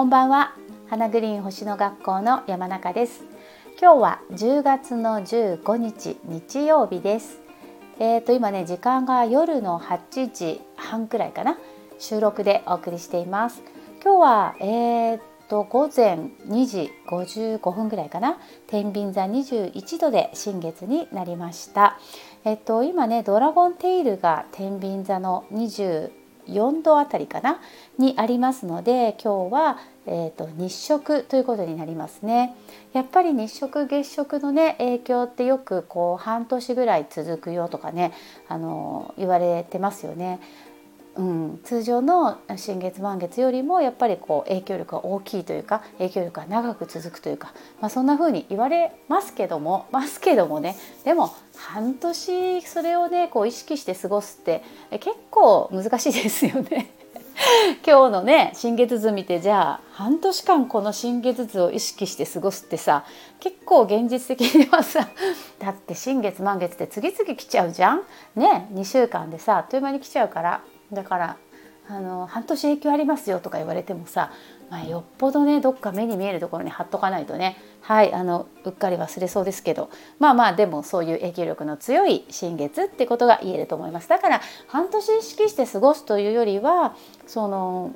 [0.00, 0.54] こんばんは。
[0.88, 3.22] 花グリーン星の学校の山中です。
[3.78, 7.38] 今日は10月の15日日曜日です。
[7.98, 11.58] えーと今ね時間が夜の8時半くらいかな。
[11.98, 13.62] 収録でお送りしています。
[14.02, 15.20] 今日はえー
[15.50, 16.14] と午前
[16.46, 18.38] 2時55分ぐらいかな。
[18.68, 21.98] 天秤座21度で新月になりました。
[22.46, 25.44] えっと今ねドラゴンテイルが天秤座の
[26.52, 27.60] 4度あたりかな？
[27.98, 32.56] にありますので今日は、えーと、日食ということになりますね。
[32.92, 38.12] やっぱり日食月食のね影響ってよくこう半年ぐらい続くよとかね
[38.48, 40.40] あの言われてますよね。
[41.20, 56.90] うん、通常の新月満月よりもやっぱりこう影響力が大きいというか影響力が長く続くというか、まあ、そんな風に言われますけども ますけどもねでも半年それをねこう意識して過ごすって結構難しいですよね。
[57.86, 63.04] 今日のね新月図見てじゃあ半年間この新月図を意識して過ごすってさ
[63.40, 65.08] 結構現実的にはさ
[65.58, 68.02] だって新月満月って次々来ちゃうじゃん？
[68.36, 70.60] ね2週間でさあっという間に来ちゃうから。
[70.92, 71.36] だから
[71.88, 74.30] あの半年影響ありますよとか言われてもさ、
[74.70, 77.56] まあ、よっぽどねどっか目に見えるところに貼っとかないとね。
[77.80, 79.90] はいあのうっかり忘れそうですけど。
[80.20, 84.08] まあまあでもそういう影響力の強い新月ってことが言えると思います。
[84.08, 86.94] だから半年意識して過ごすというよりは
[87.26, 87.92] その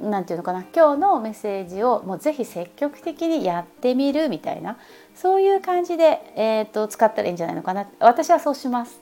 [0.00, 4.76] 何て言うのかな今日のメッセージをもうぜひ積極的にやってみるみたいな
[5.14, 7.88] そういう感じで、えーと使ったらいいんじゃないのかな。
[7.98, 9.01] 私はそうします。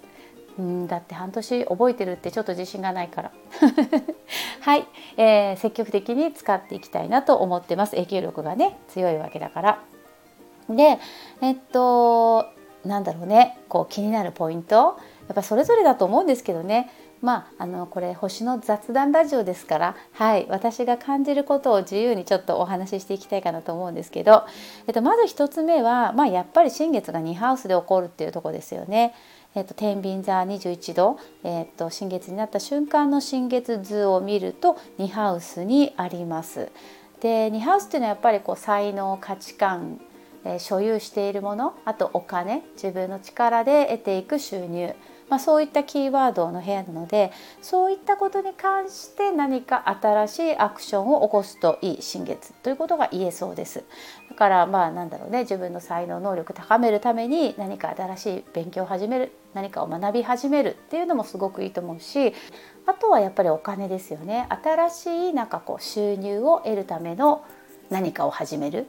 [0.59, 3.33] うんだって半年覚えてるってちょっと自信がないから。
[4.61, 7.93] はい、えー、積極的に使っていきたいなと思ってます。
[7.93, 9.81] 影響力がね強いわけだから。
[10.69, 10.99] で
[11.41, 12.47] えっと
[12.85, 13.59] なんだろうね。
[13.69, 14.97] こう気になるポイント。
[15.29, 16.91] やっぱそれぞれだと思うんですけどね。
[17.23, 24.45] まあ、あのこれ星の雑談ラジオですから、はい、私が感じることを自由にちょっとお話ししていきたいかなと思うんですけど、
[24.87, 29.15] えっと、まず1つ目は、まあ、やっぱり新月が2ハウスで起こるっていうとこですよね。
[29.55, 36.71] えっと、天秤座21度、えっと、新月になった瞬間の新月図を見ると2ハウスにあります。
[37.21, 40.01] で2ハウスっていうのはやっぱりこう才能価値観、
[40.45, 44.95] えー、所有しているものあとお金自分の力で得ていく収入
[45.31, 47.33] まあ、そういったキーワードの部屋なので
[47.63, 53.85] そういったことに関して何か新しいアクションを起こすといい新月ということが言えそうです。
[54.29, 62.35] だからまあなんだろうね自分の才能能力高めるために何か新しい勉強を始める何かを学び始めるっていうのもすごくいいと思うし
[62.87, 67.45] あとはやっぱりお金ですよね新しいなんかこう収入を得るための
[67.91, 68.87] 何かを始める、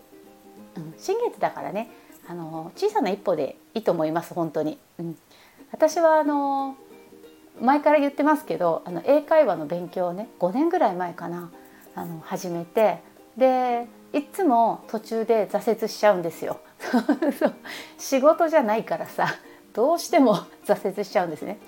[0.76, 1.92] うん、新月だからね
[2.28, 4.80] あの小さな一歩でいいと思います本当に。
[5.00, 5.18] うん
[5.72, 6.76] 私はあの
[7.60, 11.52] 前から言ってますけどあの英会話の勉強をね5年ぐらい前かな
[11.96, 13.00] あの始めて
[13.38, 16.60] でいつも途中で挫折しちゃうんですよ。
[17.98, 19.28] 仕事じゃないからさ
[19.74, 21.60] どうしても挫折しちゃうんですね。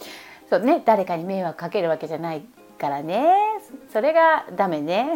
[0.50, 2.46] そうね誰かに迷惑かけるわけじゃない
[2.78, 3.34] からね。
[3.92, 5.12] それがダメね。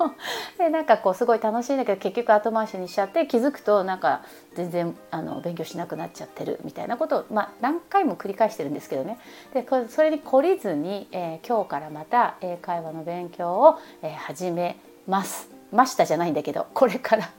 [0.58, 4.22] でなんかこうすごい楽しいんだけど結局後回しにしちゃって気づくとなんか
[4.54, 9.18] 全然あの勉強しなくなっちゃってるみたいなことを、まあ、何回も繰り返してるんですけどね。
[9.52, 14.76] でそれに懲りずに、えー、今日からまた英会話の勉強を、えー、始め
[15.06, 15.50] ます。
[15.70, 17.37] ましたじゃないんだけどこれから。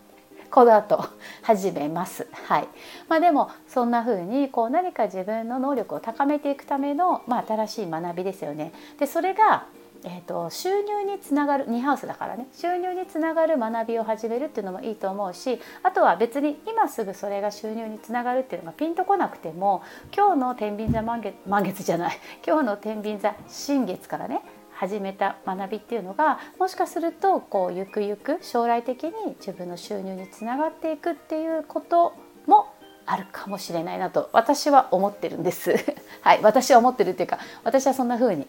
[0.52, 1.06] この後
[1.42, 2.28] 始めます。
[2.32, 2.68] はい。
[3.08, 8.74] まあでもそんな風にこう何か自分の能力を高めていくためのまあ新しい学びですよね。
[8.98, 9.68] でそれが
[10.06, 19.84] えーと、収入につながる2ハウスだからね収入につながる学びを始めるっていうのもいいと思うしあとは別に今すぐそれが収入につながるっていうのがピンとこなくても
[20.16, 22.18] 今日の天秤座満月満月じゃない
[22.48, 24.42] 今日の天秤座新月からね
[24.80, 32.14] 始めた学びっていうのがもしかするとこうゆくゆく将来的に自分の収入につながっていくっていうこと
[32.48, 32.74] も
[33.06, 35.76] あるかもしれないなと私は思ってるんです。
[36.22, 38.48] はい私は思ってるっていうか私はそんな風に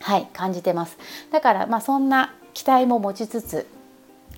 [0.00, 0.96] はい感じてます。
[1.32, 3.66] だからまあそんな期待も持ちつつ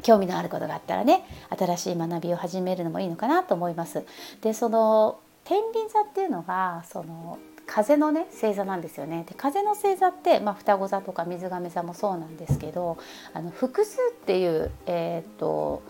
[0.01, 4.03] 興味のあることがあったらね新しい学びを始めるのもいいのかなと思います。
[4.41, 7.37] でその天秤座っていうのがその
[7.67, 9.25] 風のね星座なんですよね。
[9.29, 12.99] で風の星座って、まあ、双子座とか水亀座もそうなんですけど
[13.33, 15.83] あの複数っていう、えーと、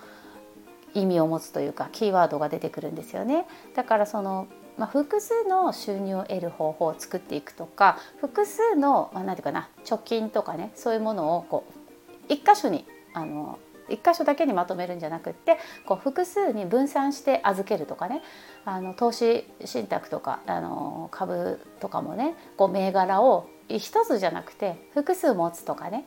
[0.95, 3.47] 意味を持つというかキーワードが出てくるんですよね。
[3.75, 4.47] だからその
[4.79, 13.59] まあ、複数の収入を得る方法を作っていくとか複数の、まあ、なんていうかな貯金とかねそういうものをこう一箇所にあの
[13.89, 18.23] 一箇所だけにまとめるんじゃなくってこう複数に分散して預けるとかね。
[18.65, 26.05] あの投資信託とかあの株とかもねこう銘柄を一つじゃなくて複数持つとかね。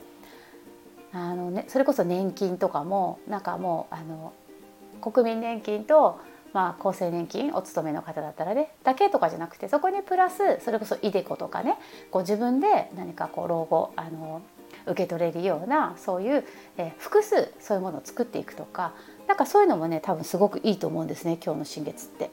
[1.12, 4.34] あの、ね、それこそ年金とかもなんかもうあの
[5.02, 6.20] 国民年金と
[6.56, 11.78] まあ、厚生年金お勤めの方だったらねだけとかじゃなくてそこにプラスそれこそ iDeCo とかね
[12.12, 14.42] こう自分で何かこう老後あの
[14.86, 16.44] 受け取れるようなそういう、
[16.78, 18.94] え複数そういうものを作っていくとか
[19.28, 22.32] なんかそういうのもね多分すごくいいと思うんですね今日の新月って。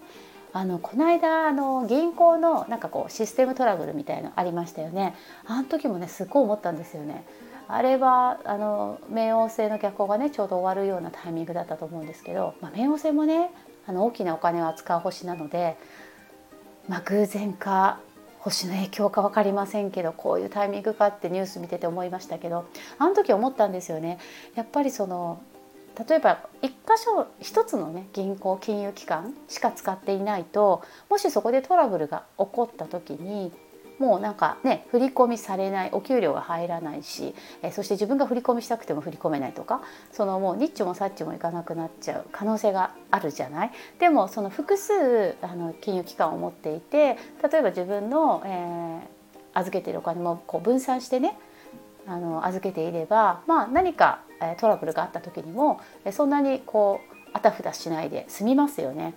[0.55, 5.15] あのこの間あの銀行のなんかこうシステムトラブルみたいのありましたよね
[5.47, 7.25] あの時もねすっごい思ったんですよね
[7.69, 13.51] あれはあの冥王星の逆行がねちょうど終わるようなタイミングだったと思うんですけど、まあ、冥王星もね
[13.87, 15.79] あの大きなお金を扱う星なので、
[16.87, 18.01] まあ、偶然か
[18.43, 22.67] 星の影響か分かりませんけどこういうタイミングかってニュース見てて思いましたけど
[22.99, 24.19] あの時思ったんですよね。
[24.56, 25.41] やっぱりその
[26.09, 33.53] 例えば1箇所1つのね銀行金融機関しか使っていないともしそこでトラブルが起こった時に
[34.03, 43.71] もうなんかね振り込みされないお給料が入らないし、えそして自分が振り込みしたくても振り込めないとかそのもうニッチもサッチもいかなくなっちゃう可能性があるじゃない？
[44.01, 47.17] でもその複数あの金融機関を持っていて
[47.49, 51.39] 例えば自分の、えー、預けてるお金もこう分散してね
[52.09, 59.15] あの預けていれば、まあ、何か、えトラブルがあった時にもそんなにこうあたふたしないで済みますよね。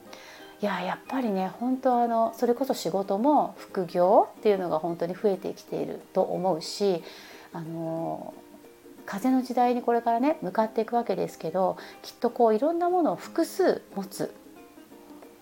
[0.66, 7.04] いややっぱりね本当あのそれこそ仕事も副業っていうのが本当に増えてきていると思うし
[7.54, 8.34] あの
[9.06, 14.34] 風の時代にこれからね向かっていくわけですけどきっとこういろんなものを複数持つ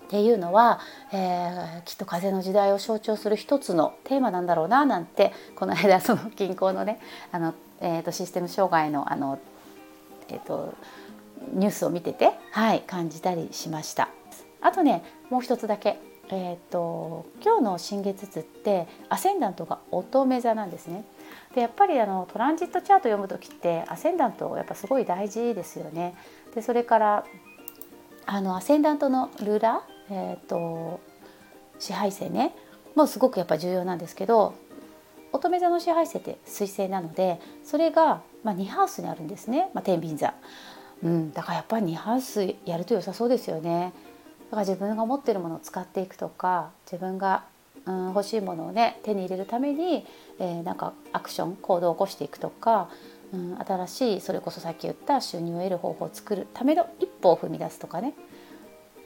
[0.07, 0.81] っていうのは、
[1.13, 6.99] えー、きっと風の時代を象徴する一つのテーマなんだろうななんてこの間その銀行のね
[7.31, 9.39] あの、えーと、システム障害のあの、
[10.27, 10.73] えーと
[11.53, 14.07] ニュースを見てて、はい、感じたりしました。
[14.63, 15.99] あとねもう一つだけ
[16.29, 21.05] えーと、今日の新月図ってアセンダントが乙女座なんですね。
[21.53, 26.15] でやっぱりあのトランジットチャート読む時ってアセンダントやっぱすごい大事ですよね。
[26.55, 27.25] でそれから
[28.25, 31.01] あのアセンダントのルーラ、えーと、
[31.77, 32.55] 支配性ね
[32.95, 34.53] もうすごくやっぱ重要なんですけど
[35.33, 40.33] 乙女座の支配性って水星なのでそれが、まあ、2ハウスにあるんですね、まあ、天秤座。
[41.03, 43.91] うん、だからやっぱり2ハウスやると良さそうですよね。
[44.53, 47.43] だから自分が持ってるものを使っていくとか自分が、
[47.87, 50.05] うん、欲しいものをね手に入れるために、
[50.39, 52.87] えー、なんかアクション行動を起こしていくとか、
[53.33, 58.13] うん、新しいそれこそさっき言った収入を得る方法を作るための一歩を踏み出すとかね。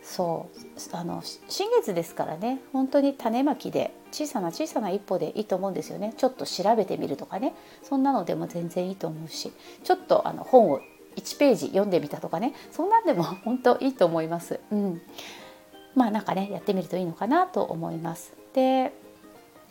[0.04, 0.96] そう。
[0.96, 2.60] あの新月ですからね。
[2.74, 6.14] 本当に種まきで小さな小さな一歩でいいと思うんですよね。
[6.18, 7.54] ちょっと調べてみるとかね。
[7.84, 9.54] そんなのでも全然いいと思うし
[9.86, 10.82] ちょっとあの本を
[11.18, 14.60] 1ページ読んでみたとかねそんなんでも 本当いいと思います。
[14.72, 15.02] うん、
[15.96, 18.34] まあなんかねやってみるといいのかなと思います。
[18.54, 18.94] で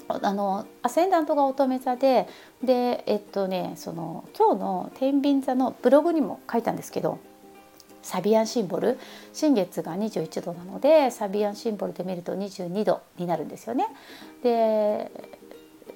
[0.08, 2.28] あのアセンダントが乙女座で
[2.62, 7.18] でえっとねその今日の天秤座のブログにも書いたんですけど
[8.02, 9.00] サビアンシンボル
[9.32, 13.88] 新月が21度なのでサビアンシンボルで見ると22度になるんですよね。
[14.44, 15.10] で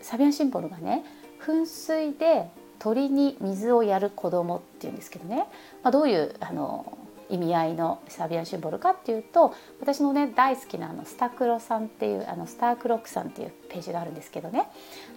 [0.03, 1.05] サビアンシンボルがね
[1.41, 2.49] 噴水で
[2.81, 5.47] 鳥に水をやる子供っていうんですけどね、
[5.85, 6.99] まあ、どういうあの
[7.29, 14.69] 意味合いのサビアンシンボルかっていうと私のね大好きなあのスタクロさんっていうあのスタークロックさんっていうページがあるんですけどね。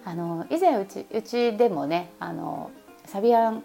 [0.04, 2.70] あの以前うちうちでもねあの
[3.06, 3.64] サビアン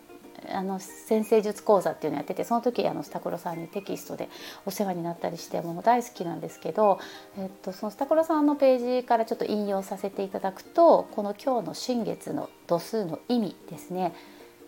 [0.52, 4.30] あの先生術講座っていうのをやっててその時あのスタクロさんにテキストで
[4.66, 7.00] お世話になったりしてもう大好きなんですけど、
[7.38, 14.14] えっと、そのスタクロさんのページからちょっと引用させていただくとこの今日の新月の度数の意味ですね。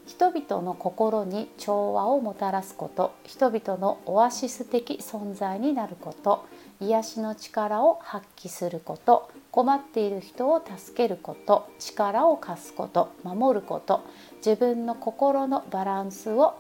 [0.08, 6.46] 人々の心に調和をもたらすこと人々のオアシス的存在になること
[6.80, 14.04] 癒しの力を発揮すること困っている人を助けること力を貸すこと守ること
[14.38, 16.56] 自分の心のバランスを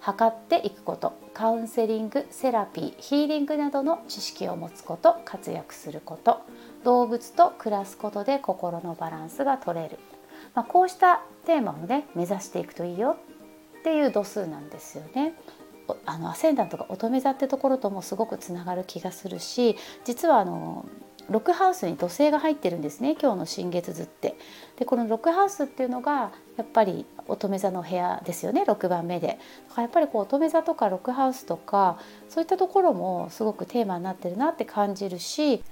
[0.00, 6.42] 測っていくことカウンセリングセラピーヒーリングなどの知識を持つこと活躍すること
[6.84, 9.98] 動物と暮らすことで心のバランスが取れる、
[10.54, 13.16] まあ、こうしたテーマをね目指していくといいよ
[13.80, 15.34] っていう度数なんですよね。
[16.06, 20.86] あのアセンダントが乙女座ってところともすごくつながる気がするし実はあの
[21.30, 24.36] ロックハウスに土星が入ってるんですね今日の新月図って。
[24.78, 29.38] でこのロックハウスっていうのがやっぱり乙女座の部屋ですよね6番目で。
[29.68, 35.62] だからやっぱりこう乙女座とかロックハウスとかそういったところもすごくテーマになってるなって感じるし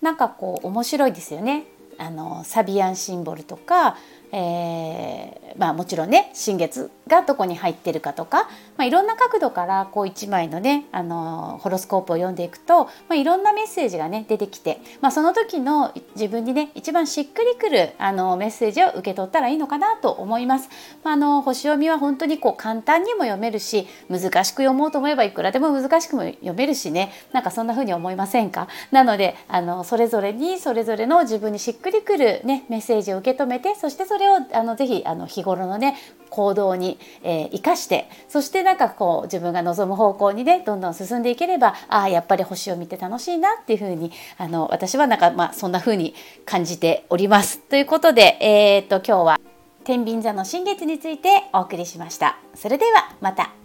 [0.00, 1.66] なんかこう面白いですよね。
[1.98, 3.96] あのサビアンシンボルとか、
[4.32, 8.44] えー、まあ、もちろんね新月がどこに入ってるかとか、
[8.78, 20.68] まあ、いろんな角度からこう1枚のねあのホロスコープを読んでいくと、まあ、いろんなメッセージがね出てきて、まあ、その時の自分にね一番しっくりくるあのメッセージを受け取ったらいいのかなと思います。
[21.04, 28.68] まあ、あの星読みは本当にこう簡単にも読めるし難しく読もうと思えばいくらでも難しくも読めるしねなんかそんな風に思いませんか？
[28.90, 35.96] なのであのそれぞれにそれぞれの自分にしっくりくる、ね、メッセージを受け止めてそしてそれれをあのぜひあの日頃のね
[36.30, 46.14] 行動に、えー、生かしてそしてなんかこう自分が望む方向にねどんどん進んでいければああやっぱり星を見て楽しいなっていうふうにあの私はなんかまあそんなふうに
[46.46, 47.58] 感じております。
[47.58, 49.40] ということで、えー、っと今日は
[49.84, 52.38] 天秤座の新月についてお送りしました。
[52.54, 53.61] それではまた。